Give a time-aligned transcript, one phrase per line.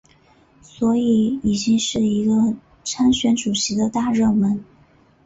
[0.63, 4.65] 所以已经是一个参选主席的大热门。